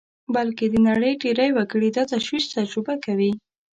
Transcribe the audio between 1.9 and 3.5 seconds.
دا تشویش تجربه کوي